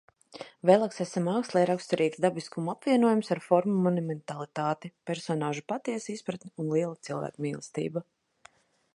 [0.67, 8.05] Velaskesa mākslai raksturīgs dabiskuma apvienojums ar formu monumentalitāti, personāžu patiesa izpratne un liela cilvēkmīlestība.